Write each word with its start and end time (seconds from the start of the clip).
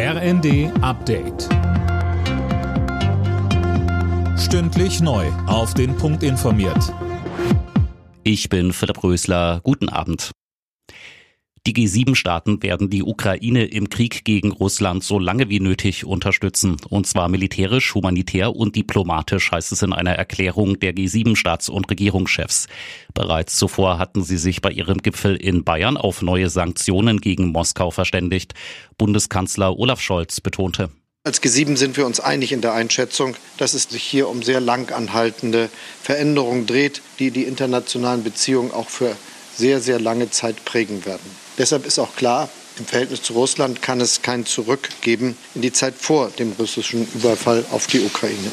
RND 0.00 0.70
Update. 0.80 1.48
Stündlich 4.38 5.00
neu. 5.00 5.26
Auf 5.48 5.74
den 5.74 5.96
Punkt 5.96 6.22
informiert. 6.22 6.94
Ich 8.22 8.48
bin 8.48 8.72
Philipp 8.72 9.02
Rösler. 9.02 9.60
Guten 9.64 9.88
Abend. 9.88 10.30
Die 11.68 11.74
G7-Staaten 11.74 12.62
werden 12.62 12.88
die 12.88 13.02
Ukraine 13.02 13.66
im 13.66 13.90
Krieg 13.90 14.24
gegen 14.24 14.52
Russland 14.52 15.04
so 15.04 15.18
lange 15.18 15.50
wie 15.50 15.60
nötig 15.60 16.06
unterstützen. 16.06 16.78
Und 16.88 17.06
zwar 17.06 17.28
militärisch, 17.28 17.94
humanitär 17.94 18.56
und 18.56 18.74
diplomatisch, 18.74 19.52
heißt 19.52 19.72
es 19.72 19.82
in 19.82 19.92
einer 19.92 20.14
Erklärung 20.14 20.80
der 20.80 20.94
G7-Staats- 20.94 21.68
und 21.68 21.90
Regierungschefs. 21.90 22.68
Bereits 23.12 23.56
zuvor 23.56 23.98
hatten 23.98 24.24
sie 24.24 24.38
sich 24.38 24.62
bei 24.62 24.70
ihrem 24.70 25.02
Gipfel 25.02 25.36
in 25.36 25.62
Bayern 25.62 25.98
auf 25.98 26.22
neue 26.22 26.48
Sanktionen 26.48 27.20
gegen 27.20 27.48
Moskau 27.48 27.90
verständigt. 27.90 28.54
Bundeskanzler 28.96 29.78
Olaf 29.78 30.00
Scholz 30.00 30.40
betonte. 30.40 30.88
Als 31.24 31.42
G7 31.42 31.76
sind 31.76 31.98
wir 31.98 32.06
uns 32.06 32.18
einig 32.18 32.52
in 32.52 32.62
der 32.62 32.72
Einschätzung, 32.72 33.36
dass 33.58 33.74
es 33.74 33.82
sich 33.82 34.04
hier 34.04 34.30
um 34.30 34.42
sehr 34.42 34.60
lang 34.60 34.90
anhaltende 34.90 35.68
Veränderungen 36.00 36.64
dreht, 36.64 37.02
die 37.18 37.30
die 37.30 37.44
internationalen 37.44 38.24
Beziehungen 38.24 38.70
auch 38.70 38.88
für 38.88 39.14
sehr, 39.54 39.82
sehr 39.82 40.00
lange 40.00 40.30
Zeit 40.30 40.64
prägen 40.64 41.04
werden. 41.04 41.47
Deshalb 41.58 41.84
ist 41.84 41.98
auch 41.98 42.14
klar, 42.14 42.48
im 42.78 42.86
Verhältnis 42.86 43.22
zu 43.22 43.32
Russland 43.32 43.82
kann 43.82 44.00
es 44.00 44.22
kein 44.22 44.46
Zurück 44.46 44.88
geben 45.00 45.36
in 45.56 45.62
die 45.62 45.72
Zeit 45.72 45.94
vor 45.94 46.30
dem 46.30 46.52
russischen 46.52 47.06
Überfall 47.14 47.64
auf 47.72 47.88
die 47.88 48.00
Ukraine. 48.00 48.52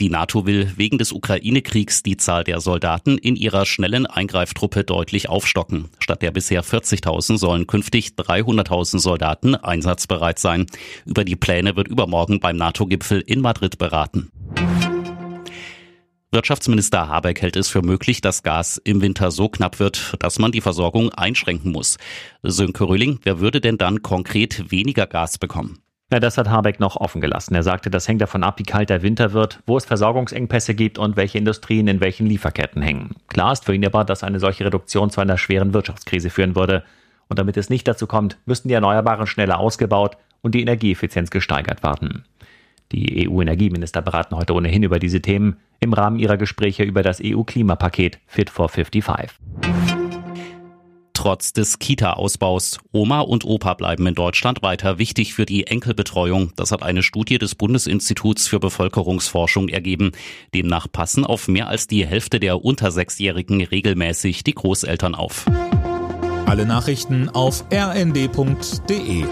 Die 0.00 0.10
NATO 0.10 0.46
will 0.46 0.72
wegen 0.76 0.98
des 0.98 1.10
Ukraine-Kriegs 1.10 2.04
die 2.04 2.16
Zahl 2.16 2.44
der 2.44 2.60
Soldaten 2.60 3.18
in 3.18 3.34
ihrer 3.34 3.66
schnellen 3.66 4.06
Eingreiftruppe 4.06 4.84
deutlich 4.84 5.28
aufstocken. 5.28 5.88
Statt 5.98 6.22
der 6.22 6.30
bisher 6.30 6.62
40.000 6.62 7.36
sollen 7.36 7.66
künftig 7.66 8.10
300.000 8.16 9.00
Soldaten 9.00 9.56
einsatzbereit 9.56 10.38
sein. 10.38 10.66
Über 11.04 11.24
die 11.24 11.34
Pläne 11.34 11.74
wird 11.74 11.88
übermorgen 11.88 12.38
beim 12.38 12.56
NATO-Gipfel 12.56 13.20
in 13.20 13.40
Madrid 13.40 13.78
beraten. 13.78 14.30
Wirtschaftsminister 16.30 17.08
Habeck 17.08 17.40
hält 17.40 17.56
es 17.56 17.68
für 17.68 17.80
möglich, 17.80 18.20
dass 18.20 18.42
Gas 18.42 18.76
im 18.84 19.00
Winter 19.00 19.30
so 19.30 19.48
knapp 19.48 19.80
wird, 19.80 20.14
dass 20.18 20.38
man 20.38 20.52
die 20.52 20.60
Versorgung 20.60 21.10
einschränken 21.14 21.72
muss. 21.72 21.96
Sönke 22.42 22.84
Röhling, 22.84 23.18
wer 23.22 23.40
würde 23.40 23.62
denn 23.62 23.78
dann 23.78 24.02
konkret 24.02 24.70
weniger 24.70 25.06
Gas 25.06 25.38
bekommen? 25.38 25.78
Ja, 26.12 26.20
das 26.20 26.36
hat 26.36 26.50
Habeck 26.50 26.80
noch 26.80 26.96
offen 26.96 27.22
gelassen. 27.22 27.54
Er 27.54 27.62
sagte, 27.62 27.88
das 27.88 28.08
hängt 28.08 28.20
davon 28.20 28.44
ab, 28.44 28.58
wie 28.58 28.64
kalt 28.64 28.90
der 28.90 29.00
Winter 29.00 29.32
wird, 29.32 29.60
wo 29.66 29.78
es 29.78 29.86
Versorgungsengpässe 29.86 30.74
gibt 30.74 30.98
und 30.98 31.16
welche 31.16 31.38
Industrien 31.38 31.88
in 31.88 32.00
welchen 32.00 32.26
Lieferketten 32.26 32.82
hängen. 32.82 33.16
Klar 33.28 33.52
ist 33.52 33.64
für 33.64 33.74
ihn 33.74 33.86
aber, 33.86 34.04
dass 34.04 34.22
eine 34.22 34.38
solche 34.38 34.66
Reduktion 34.66 35.08
zu 35.08 35.22
einer 35.22 35.38
schweren 35.38 35.72
Wirtschaftskrise 35.72 36.28
führen 36.28 36.54
würde. 36.54 36.84
Und 37.28 37.38
damit 37.38 37.56
es 37.56 37.70
nicht 37.70 37.88
dazu 37.88 38.06
kommt, 38.06 38.36
müssten 38.44 38.68
die 38.68 38.74
Erneuerbaren 38.74 39.26
schneller 39.26 39.58
ausgebaut 39.58 40.18
und 40.42 40.54
die 40.54 40.60
Energieeffizienz 40.60 41.30
gesteigert 41.30 41.82
werden. 41.82 42.24
Die 42.92 43.28
EU-Energieminister 43.28 44.02
beraten 44.02 44.36
heute 44.36 44.54
ohnehin 44.54 44.82
über 44.82 44.98
diese 44.98 45.20
Themen 45.20 45.56
im 45.80 45.92
Rahmen 45.92 46.18
ihrer 46.18 46.36
Gespräche 46.36 46.84
über 46.84 47.02
das 47.02 47.20
EU-Klimapaket 47.22 48.18
Fit 48.26 48.50
for 48.50 48.68
55. 48.68 49.30
Trotz 51.18 51.52
des 51.52 51.80
Kita-Ausbaus. 51.80 52.78
Oma 52.92 53.20
und 53.20 53.44
Opa 53.44 53.74
bleiben 53.74 54.06
in 54.06 54.14
Deutschland 54.14 54.62
weiter 54.62 54.98
wichtig 54.98 55.34
für 55.34 55.46
die 55.46 55.66
Enkelbetreuung. 55.66 56.52
Das 56.54 56.70
hat 56.70 56.84
eine 56.84 57.02
Studie 57.02 57.38
des 57.38 57.56
Bundesinstituts 57.56 58.46
für 58.46 58.60
Bevölkerungsforschung 58.60 59.68
ergeben. 59.68 60.12
Demnach 60.54 60.86
passen 60.90 61.26
auf 61.26 61.48
mehr 61.48 61.68
als 61.68 61.88
die 61.88 62.06
Hälfte 62.06 62.38
der 62.38 62.64
unter 62.64 62.92
Sechsjährigen 62.92 63.60
regelmäßig 63.62 64.44
die 64.44 64.54
Großeltern 64.54 65.16
auf. 65.16 65.44
Alle 66.46 66.64
Nachrichten 66.64 67.28
auf 67.28 67.64
rnd.de 67.72 69.24